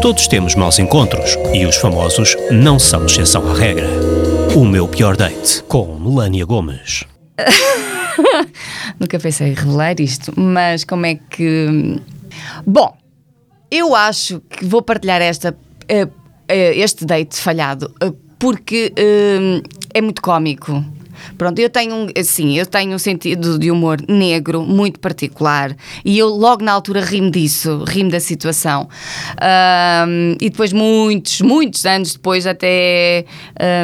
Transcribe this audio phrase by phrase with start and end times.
[0.00, 3.88] Todos temos maus encontros e os famosos não são exceção à regra.
[4.56, 7.02] O meu pior date com Melania Gomes.
[8.98, 12.00] Nunca pensei em revelar isto, mas como é que.
[12.64, 12.96] Bom,
[13.72, 16.10] eu acho que vou partilhar esta, uh, uh,
[16.48, 18.92] este date falhado uh, porque
[19.92, 20.84] é muito cómico.
[21.36, 26.28] Pronto, eu tenho, assim, eu tenho um sentido de humor negro muito particular e eu
[26.28, 28.88] logo na altura rimo disso, rimo da situação.
[30.06, 33.24] Um, e depois, muitos, muitos anos depois, até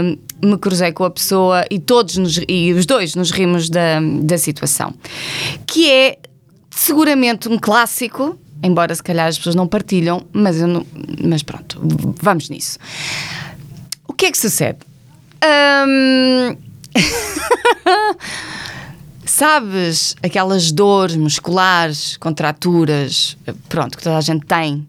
[0.03, 4.01] um, me cruzei com a pessoa e todos nos, e os dois nos rimos da,
[4.23, 4.95] da situação.
[5.67, 6.19] Que é
[6.71, 10.87] seguramente um clássico, embora se calhar as pessoas não partilham, mas, eu não,
[11.23, 11.81] mas pronto,
[12.21, 12.79] vamos nisso.
[14.07, 14.79] O que é que sucede?
[15.43, 16.57] Um,
[19.25, 23.37] Sabes aquelas dores musculares, contraturas,
[23.69, 24.87] pronto, que toda a gente tem.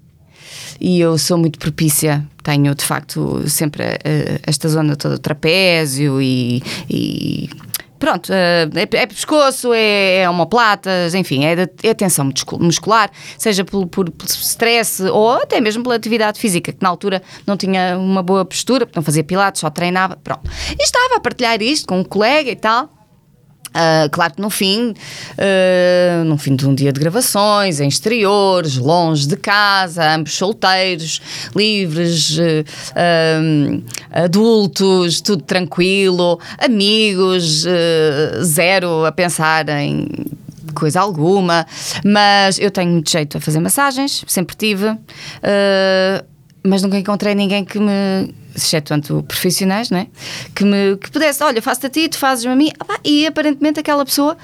[0.80, 6.22] E eu sou muito propícia, tenho de facto sempre uh, esta zona toda do trapézio
[6.22, 7.50] e, e
[8.06, 14.12] pronto, é, é pescoço, é, é omoplatas, enfim, é, é tensão muscular, seja por, por,
[14.12, 18.46] por, stress ou até mesmo pela atividade física, que na altura não tinha uma boa
[18.46, 20.48] postura, não fazia pilates, só treinava, pronto.
[20.80, 22.92] E estava a partilhar isto com um colega e tal.
[23.76, 28.78] Uh, claro que no fim, uh, no fim de um dia de gravações, em exteriores,
[28.78, 31.22] longe de casa, ambos solteiros,
[31.54, 37.66] livres, uh, adultos, tudo tranquilo, amigos,
[38.44, 40.08] zero a pensar em
[40.74, 41.66] coisa alguma,
[42.04, 44.88] mas eu tenho muito jeito a fazer massagens, sempre tive,
[46.66, 50.08] mas nunca encontrei ninguém que me excetuando profissionais, não é?
[50.54, 52.72] Que, me, que pudesse, olha, faço-te a ti, tu fazes-me a mim,
[53.04, 54.36] e aparentemente aquela pessoa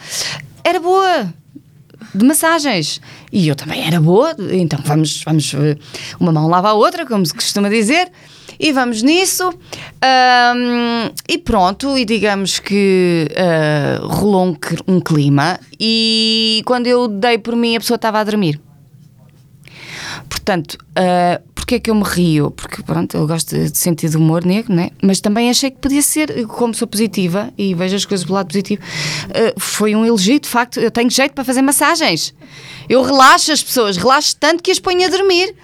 [0.63, 1.33] era boa
[2.13, 3.01] de massagens.
[3.31, 5.53] E eu também era boa, então vamos, vamos
[6.19, 8.11] uma mão lava a outra, como se costuma dizer,
[8.59, 9.49] e vamos nisso.
[9.49, 14.57] Um, e pronto, e digamos que uh, rolou um,
[14.87, 18.59] um clima, e quando eu dei por mim, a pessoa estava a dormir.
[20.27, 22.51] Portanto, uh, Porquê é que eu me rio?
[22.51, 24.89] Porque, pronto, eu gosto de sentir de humor negro, né?
[25.01, 28.47] Mas também achei que podia ser, como sou positiva e vejo as coisas pelo lado
[28.47, 30.81] positivo, uh, foi um elogio, de facto.
[30.81, 32.33] Eu tenho jeito para fazer massagens.
[32.89, 35.55] Eu relaxo as pessoas, relaxo tanto que as ponho a dormir.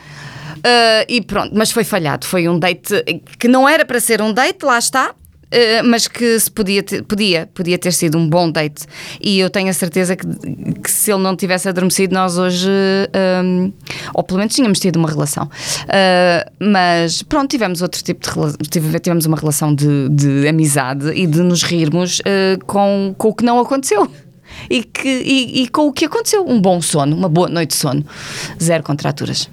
[0.59, 2.25] Uh, e pronto, mas foi falhado.
[2.25, 3.03] Foi um date
[3.37, 5.13] que não era para ser um date, lá está.
[5.47, 8.85] Uh, mas que se podia ter, podia, podia ter sido um bom date.
[9.21, 10.25] E eu tenho a certeza que,
[10.83, 12.69] que se ele não tivesse adormecido, nós hoje,
[13.43, 13.71] um,
[14.13, 15.45] ou pelo menos tínhamos tido uma relação.
[15.45, 18.57] Uh, mas pronto, tivemos outro tipo de relação,
[19.01, 23.45] tivemos uma relação de, de amizade e de nos rirmos uh, com, com o que
[23.45, 24.09] não aconteceu.
[24.69, 26.45] E, que, e, e com o que aconteceu.
[26.47, 28.05] Um bom sono, uma boa noite de sono.
[28.61, 29.49] Zero contraturas.